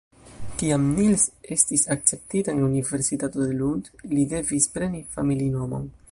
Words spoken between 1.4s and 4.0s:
estis akceptita en la Universitato de Lund,